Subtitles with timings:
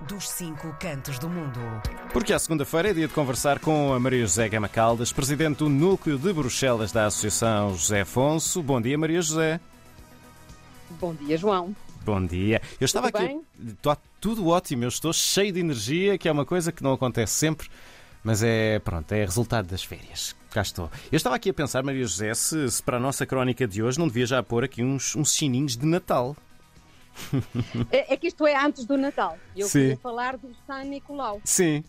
[0.00, 1.60] dos cinco cantos do mundo.
[2.12, 5.68] Porque à segunda-feira é dia de conversar com a Maria José Gama Caldas, presidente do
[5.68, 8.62] Núcleo de Bruxelas da Associação José Afonso.
[8.62, 9.60] Bom dia, Maria José.
[11.00, 11.74] Bom dia, João.
[12.04, 12.60] Bom dia.
[12.80, 13.40] Eu estava Tudo aqui.
[13.68, 17.34] Está tudo ótimo, eu estou cheio de energia, que é uma coisa que não acontece
[17.34, 17.68] sempre,
[18.22, 20.36] mas é, pronto, é resultado das férias.
[20.50, 20.90] Cá estou.
[21.10, 23.98] Eu estava aqui a pensar, Maria José, se, se para a nossa crónica de hoje
[23.98, 26.36] não devia já pôr aqui uns, uns sininhos de Natal.
[27.90, 29.38] É, é que isto é antes do Natal.
[29.56, 29.80] Eu Sim.
[29.80, 31.82] queria falar do São Nicolau, Sim.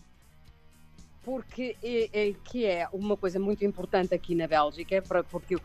[1.24, 5.60] porque é, é- que é uma coisa muito importante aqui na Bélgica, para- porque o,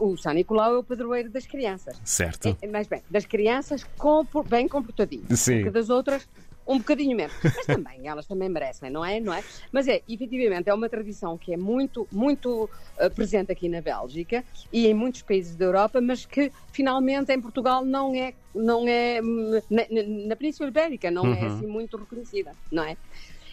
[0.00, 2.00] o São Nicolau é o padroeiro das crianças.
[2.04, 2.56] Certo.
[2.60, 5.56] É, mas bem, das crianças compor- bem comportadinhas, Sim.
[5.56, 6.26] porque das outras
[6.66, 7.34] um bocadinho menos.
[7.54, 9.20] Mas também, elas também merecem, não é?
[9.20, 9.42] Não é?
[9.72, 14.44] Mas é, efetivamente, é uma tradição que é muito, muito eh, presente aqui na Bélgica
[14.72, 19.20] e em muitos países da Europa, mas que finalmente em Portugal não é, não é
[19.22, 19.82] hum, na,
[20.28, 21.46] na- Península Ibérica, não é Uhum.
[21.46, 22.96] assim muito reconhecida, não é?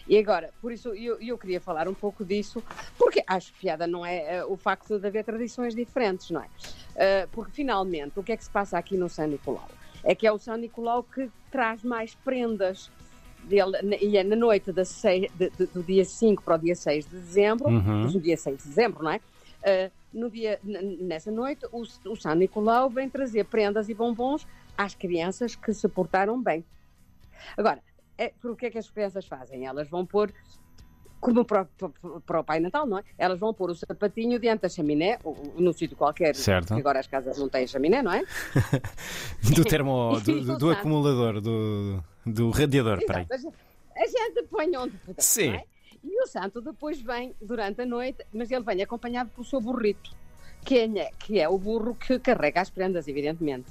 [0.06, 2.62] E agora, por isso eu, eu queria falar um pouco disso,
[2.98, 6.48] porque acho que piada não é eh, o facto de haver tradições diferentes, não é?
[6.96, 9.68] Eh, porque finalmente o que é que se passa aqui no São Nicolau?
[10.02, 12.90] É que é o São Nicolau que traz mais prendas.
[13.44, 16.74] Dele, e é na noite da sei- de- de- do dia 5 para o dia
[16.74, 18.12] 6 de dezembro, Uhum.
[18.12, 19.20] no dia 6 de dezembro, não é?
[19.62, 24.46] Eh, no dia, nessa noite, o, o São Nicolau vem trazer prendas e bombons
[24.76, 26.64] às crianças que se portaram bem.
[27.56, 27.82] Agora,
[28.18, 29.66] é, por o que é que as crianças fazem?
[29.66, 30.32] Elas vão pôr,
[31.20, 33.02] como para, o- para o Pai Natal, não é?
[33.18, 36.72] Elas vão pôr o sapatinho diante da chaminé, ou, num sítio qualquer, Certo.
[36.74, 38.22] agora as casas não têm chaminé, não é?
[39.54, 40.18] Do termo.
[40.24, 42.98] do, do- do acumulador, do, do radiador.
[43.06, 43.26] Peraí.
[43.30, 43.54] Exato,
[43.96, 45.48] A gente põe onde puder, Sim.
[45.48, 45.64] não é?
[46.02, 50.10] E o santo depois vem durante a noite, mas ele vem acompanhado pelo seu burrito,
[50.64, 53.66] que é, que é o burro que carrega as prendas, evidentemente.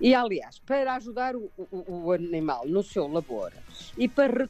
[0.00, 3.52] E, aliás, para ajudar o, o- o animal no seu labor
[3.96, 4.48] e para,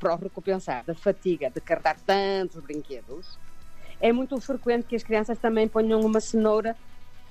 [0.00, 3.38] para o recompensar da fatiga de carregar tantos brinquedos,
[4.00, 6.76] é muito frequente que as crianças também ponham uma cenoura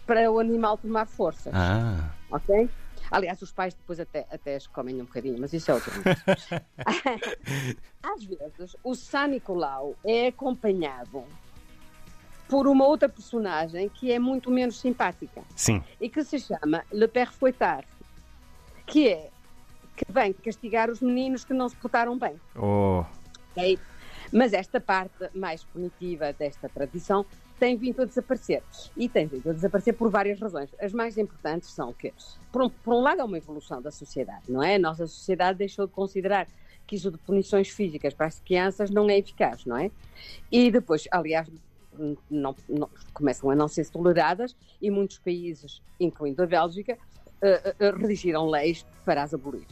[0.06, 2.12] para o animal tomar força Ah.
[2.32, 2.70] ok?
[3.10, 5.92] Aliás, os pais depois até, até as comem um bocadinho, mas isso é outro.
[8.04, 11.24] Às vezes, o São Nicolau é acompanhado
[12.48, 15.84] por uma outra personagem que é muito menos simpática Sim.
[16.00, 17.88] e que se chama Le Père Fouettard,
[18.86, 19.30] que é
[19.96, 22.40] que vem castigar os meninos que não se portaram bem.
[22.56, 23.04] Oh.
[23.52, 23.80] ok?
[24.32, 27.26] Mas esta parte mais punitiva desta tradição
[27.60, 28.62] tem vindo a desaparecer.
[28.96, 30.70] E tem vindo a desaparecer por várias razões.
[30.80, 32.14] As mais importantes são que,
[32.52, 34.76] por um, por um lado, é uma evolução da sociedade, não é?
[34.76, 36.48] A nossa sociedade deixou de considerar
[36.86, 39.92] que isso de punições físicas para as crianças não é eficaz, não é?
[40.52, 41.50] E depois, aliás,
[42.30, 46.98] não, não- começam a não ser toleradas e muitos países, incluindo a Bélgica,
[47.42, 49.68] eh, eh, redigiram leis para as abolir.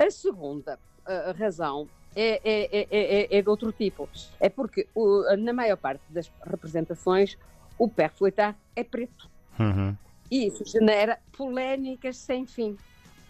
[0.00, 4.08] A segunda eh, razão é, é, é, é, é de outro tipo.
[4.40, 7.36] É porque o- na maior parte das representações
[7.78, 9.28] o pé fouettard é preto.
[9.58, 9.96] Uhum.
[10.30, 12.76] E isso genera polémicas sem fim.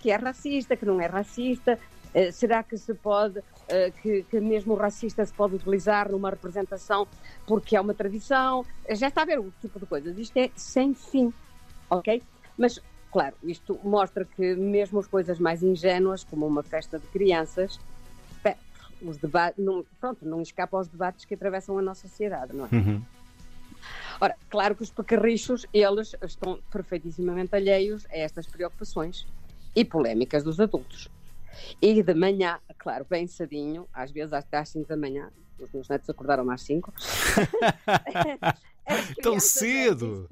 [0.01, 1.79] Que é racista, que não é racista.
[2.15, 6.31] Eh, será que se pode, eh, que, que mesmo o racista se pode utilizar numa
[6.31, 7.07] representação
[7.47, 8.65] porque é uma tradição?
[8.87, 10.17] Eh, Já está a ver o tipo de coisas.
[10.17, 11.33] Isto é sem fim,
[11.91, 12.23] ok?
[12.57, 12.81] Mas,
[13.13, 17.79] claro, isto mostra que mesmo as coisas mais ingênuas, como uma festa de crianças,
[19.03, 22.75] os debates, não, pronto, não escapa aos debates que atravessam a nossa sociedade, não é?
[22.75, 23.03] Uhum.
[24.21, 29.27] Ora, claro que os pecarrichos, eles estão perfeitissimamente alheios a estas preocupações
[29.77, 31.09] e polémicas dos adultos.
[31.81, 35.89] E de manhã, claro, bem cedinho, às vezes até às 5 da manhã, os meus
[35.89, 36.93] netos acordaram às 5.
[39.23, 40.29] Tão cedo?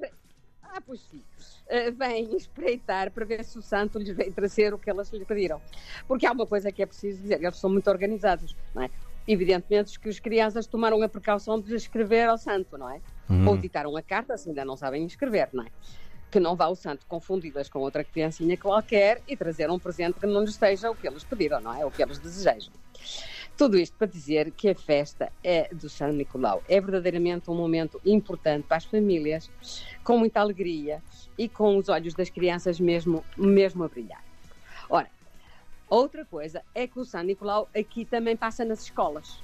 [0.61, 1.21] Ah, pois sim.
[1.67, 5.25] Eh, Vêm espreitar para ver se o santo lhes vem trazer o que elas lhe
[5.25, 5.61] pediram.
[6.07, 8.89] Porque há uma coisa que é preciso dizer, eles são muito organizados, não é?
[9.27, 12.99] Evidentemente que as crianças tomaram a precaução de escrever ao santo, não é?
[13.29, 13.47] Uhum.
[13.47, 15.67] ou ditaram a carta se ainda não sabem escrever, não é?
[16.33, 20.25] Que não vá o santo confundi-las com outra criancinha qualquer e trazer um presente que
[20.25, 21.85] não lhes seja o que eles pediram, não é?
[21.85, 22.73] O que eles desejam.
[23.55, 28.01] Tudo isto para dizer que a festa é do São Nicolau é verdadeiramente um momento
[28.03, 29.47] importante para as famílias,
[30.03, 31.03] com muita alegria
[31.37, 34.23] e com os olhos das crianças mesmo, mesmo a brilhar.
[34.89, 35.11] Ora,
[35.87, 39.37] outra coisa é que o São Nicolau aqui também passa nas escolas.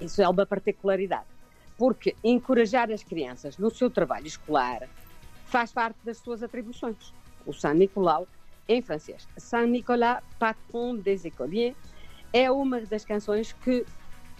[0.00, 1.26] Isso é uma particularidade
[1.76, 4.88] porque encorajar as crianças no seu trabalho escolar
[5.52, 7.12] faz parte das suas atribuições.
[7.44, 8.26] O Saint Nicolau,
[8.66, 11.76] em francês, Saint Nicolas, patron des écoliers,
[12.32, 13.84] é uma das canções que,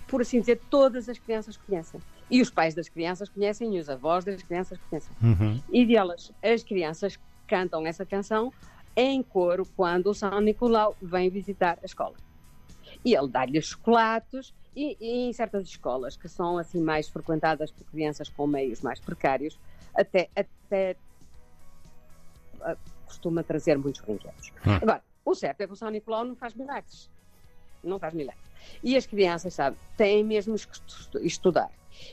[0.09, 2.01] por assim dizer, todas as crianças conhecem.
[2.31, 5.15] E os pais das crianças conhecem e os avós das crianças conhecem.
[5.23, 5.63] Uhum.
[5.71, 8.51] E delas, as crianças cantam essa canção
[8.97, 12.15] em coro quando o São Nicolau vem visitar a escola.
[13.05, 17.85] E ele dá-lhe chocolates e, e, em certas escolas que são assim mais frequentadas por
[17.85, 19.59] crianças com meios mais precários,
[19.95, 20.97] até, até
[22.57, 24.53] uh, costuma trazer muitos brinquedos.
[24.67, 24.77] Hum.
[24.81, 27.11] Agora, o certo é que o São Nicolau não faz milagres.
[27.85, 28.43] Não faz milagres.
[28.83, 31.71] E as crianças, sabe, têm mesmo que estudar.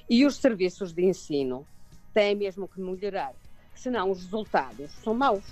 [0.10, 1.66] E os serviços de ensino
[2.14, 3.34] têm mesmo que melhorar,
[3.74, 5.46] senão os resultados são maus.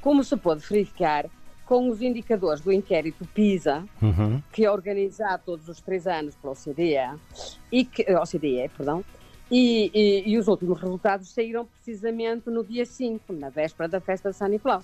[0.00, 1.26] Como se pode verificar
[1.68, 4.42] com os indicadores do inquérito PISA, Uhum.
[4.50, 7.20] que é organizado todos os três anos pela OCDE,
[7.70, 9.04] e que, eh, OCDE, perdão,
[9.50, 14.30] e, e- e os últimos resultados saíram precisamente no dia 5, na véspera da festa
[14.30, 14.82] de São Nicolau.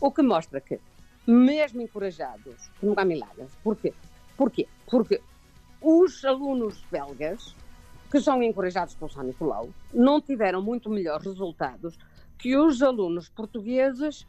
[0.00, 0.80] O que mostra que,
[1.24, 3.52] mesmo encorajados, não há milagres.
[3.62, 3.92] Porquê?
[4.36, 4.66] Porquê?
[4.90, 5.20] Porque
[5.80, 7.54] os alunos belgas,
[8.10, 11.96] que são encorajados pelo São Nicolau, não tiveram muito melhores resultados
[12.36, 14.26] que os alunos portugueses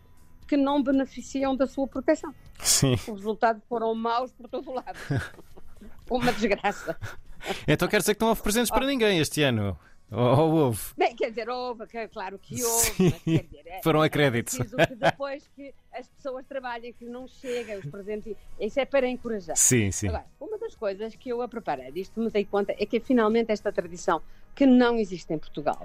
[0.48, 2.34] que não beneficiam da sua proteção.
[2.60, 2.94] Sim.
[2.94, 4.98] Os resultados foram maus por todo o lado.
[6.10, 6.98] Uma desgraça.
[7.68, 9.78] Então quer dizer que não houve presentes para ninguém este ano?
[10.12, 10.82] Ou, ou houve?
[10.98, 14.10] Bem, quer dizer, houve, que- claro que houve, mas quer dizer, é, Foram a é
[14.10, 14.54] crédito.
[14.58, 19.08] preciso que depois que as pessoas trabalhem, que não chega os presentes, isso é para
[19.08, 19.56] encorajar.
[19.56, 20.10] Sim, sim.
[20.10, 23.54] Agora, uma das coisas que eu a preparar disto me dei conta é que finalmente
[23.54, 24.22] esta tradição
[24.54, 25.82] que não existe em Portugal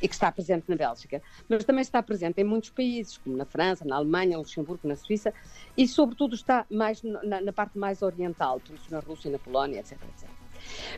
[0.00, 3.44] e que está presente na Bélgica, mas também está presente em muitos países, como na
[3.44, 5.32] França, na Alemanha, no Luxemburgo, na Suíça,
[5.76, 9.80] e sobretudo está mais na, na parte mais oriental, por isso na Rússia, na Polónia,
[9.80, 10.28] etc, etc.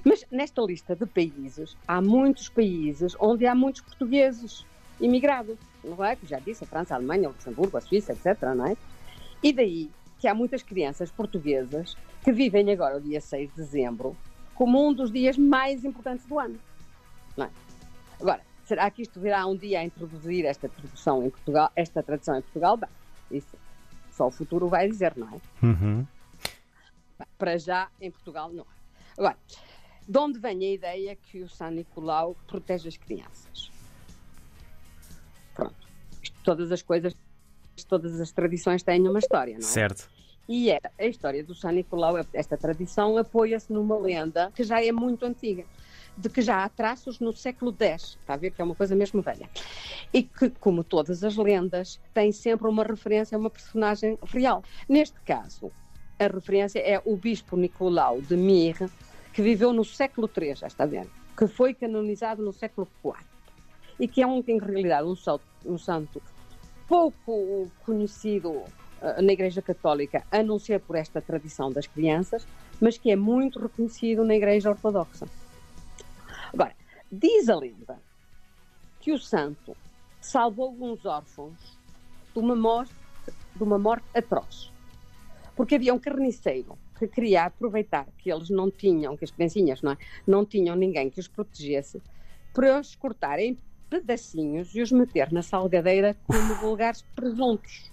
[0.04, 4.66] Mas nesta lista de países, há muitos países onde há muitos portugueses
[5.00, 6.16] imigrados, não é?
[6.16, 8.76] Como já disse, a França, a Alemanha, o Luxemburgo, a Suíça, etc, não é?
[9.42, 14.16] E daí que há muitas crianças portuguesas que vivem agora o dia 6 de dezembro
[14.54, 16.56] como um dos dias mais importantes do ano.
[17.36, 17.50] Não é?
[18.20, 22.36] Agora, será que isto virá um dia a introduzir esta tradição em Portugal, esta tradição
[22.36, 22.76] em Portugal?
[22.76, 22.88] Bem,
[23.30, 23.56] isso
[24.10, 25.66] só o futuro vai dizer, não é?
[25.66, 26.06] Uhum.
[27.38, 28.82] Para já, em Portugal, não há.
[29.18, 29.36] Agora,
[30.08, 33.70] de onde vem a ideia que o São Nicolau protege as crianças?
[35.54, 35.88] Pronto.
[36.22, 37.14] Isto, todas as coisas,
[37.88, 39.62] todas as tradições têm uma história, não é?
[39.62, 40.10] Certo.
[40.48, 44.90] E é, a história do São Nicolau, esta tradição, apoia-se numa lenda que já é
[44.90, 45.64] muito antiga,
[46.16, 48.94] de que já há traços no século X, está a ver que é uma coisa
[48.94, 49.48] mesmo velha.
[50.12, 54.62] E que, como todas as lendas, tem sempre uma referência a uma personagem real.
[54.88, 55.72] Neste caso,
[56.18, 58.88] a referência é o bispo Nicolau de Myre,
[59.32, 63.14] que viveu no século III, já está vendo, que foi canonizado no século IV
[63.98, 66.22] e que é um, em realidade um, sal- um santo
[66.86, 68.64] pouco conhecido
[69.00, 72.46] eh, na Igreja Católica, a não ser por esta tradição das crianças,
[72.80, 75.26] mas que é muito reconhecido na Igreja Ortodoxa.
[76.52, 76.76] Agora,
[77.10, 77.98] diz a lenda
[79.00, 79.76] que o santo
[80.20, 81.78] salvou alguns órfãos
[82.32, 82.94] de uma morte,
[83.56, 84.70] de uma morte atroz.
[85.56, 89.92] Porque havia um carniceiro que queria aproveitar que eles não tinham, que as criancinhas não,
[89.92, 89.96] é?
[90.26, 92.00] não tinham ninguém que os protegesse,
[92.52, 93.58] para os cortar em
[93.90, 97.90] pedacinhos e os meter na salgadeira como vulgares presuntos.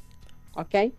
[0.55, 0.93] Ok?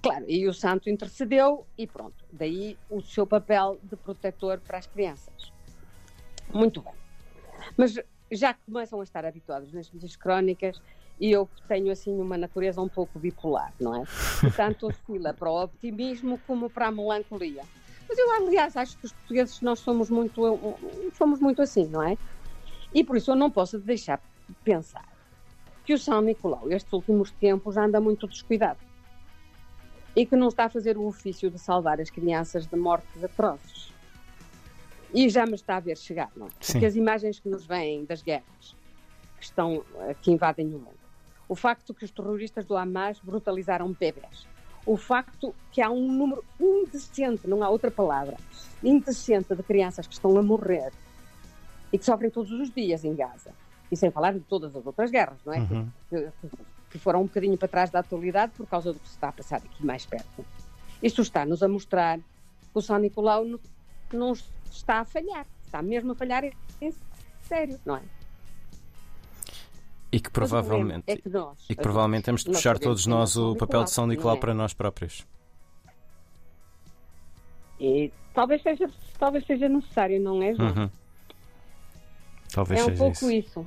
[0.00, 2.24] Claro, e o santo intercedeu e pronto.
[2.32, 5.51] Daí o seu papel de protetor para as crianças.
[6.52, 6.94] Muito bem.
[7.76, 7.94] Mas
[8.30, 10.80] já começam a estar habituados nas minhas crónicas
[11.20, 14.04] e eu tenho assim uma natureza um pouco bipolar, não é?
[14.56, 17.62] Tanto oscila para o optimismo como para a melancolia.
[18.08, 20.42] Mas eu, aliás, acho que os portugueses nós somos muito,
[21.16, 22.18] somos muito assim, não é?
[22.94, 25.08] E por isso eu não posso deixar de pensar
[25.84, 28.78] que o São Nicolau, estes últimos tempos, anda muito descuidado.
[30.14, 33.91] E que não está a fazer o ofício de salvar as crianças de mortes atrozes.
[35.14, 36.50] E já me está a ver chegar, não é?
[36.50, 36.84] Porque Sim.
[36.86, 38.74] as imagens que nos vêm das guerras
[39.38, 41.02] que estão, eh, que invadem o mundo.
[41.48, 44.46] O facto que os terroristas do Hamas brutalizaram bebés.
[44.86, 48.36] O facto que há um número indecente, não há outra palavra,
[48.82, 50.92] indecente de crianças que estão a morrer
[51.92, 53.50] e que sofrem todos os dias em Gaza.
[53.90, 55.58] E sem falar de todas as outras guerras, não é?
[55.58, 55.88] Uhum.
[56.08, 56.56] Que, que-
[56.92, 59.32] que foram um bocadinho para trás da atualidade por causa do que se está a
[59.32, 60.44] passar aqui mais perto.
[61.02, 62.24] Isto está-nos a mostrar que
[62.74, 63.44] o São Nicolau
[64.16, 64.32] não,
[64.70, 65.46] está a falhar.
[65.64, 66.92] Está mesmo a falhar em em
[67.42, 68.02] sério, não é?
[70.10, 71.04] E que provavelmente.
[71.06, 73.90] É que nós, E que provavelmente temos de puxar todos é nós o papel de
[73.90, 74.40] São Nicolau é?
[74.40, 75.26] para nós próprios.
[77.80, 80.68] E talvez seja, talvez seja necessário, não é, João?
[80.68, 80.90] Uhum.
[82.52, 83.32] Talvez É um seja pouco isso.
[83.60, 83.66] isso.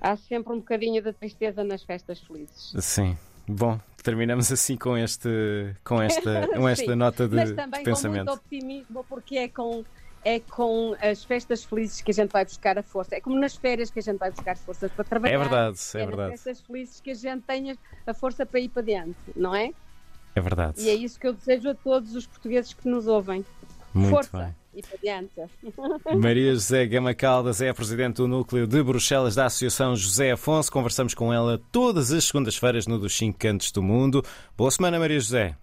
[0.00, 2.72] Há sempre um bocadinho de tristeza nas festas felizes.
[2.80, 3.16] Sim.
[3.46, 7.80] Bom, terminamos assim com este com esta com esta Sim, nota de, Mas de também
[7.80, 8.26] com pensamento.
[8.26, 9.84] muito optimismo, porque é com,
[10.22, 13.16] é com as festas felizes que a gente vai buscar a força.
[13.16, 15.34] É como nas férias que a gente vai buscar forças para trabalhar.
[15.34, 16.30] É verdade, é, é verdade.
[16.32, 19.72] nas festas felizes que a gente tenha a força para ir para diante, não é?
[20.36, 20.80] É verdade.
[20.82, 23.44] E é isso que eu desejo a todos os portugueses que nos ouvem.
[23.94, 24.54] Muito força bem.
[24.74, 25.32] E para diante.
[26.16, 30.72] Maria José Gama Caldas é a presidente do núcleo de Bruxelas da Associação José Afonso.
[30.72, 34.24] Conversamos com ela todas as segundas-feiras no dos Cinco Cantos do Mundo.
[34.56, 35.52] Boa semana, Maria José.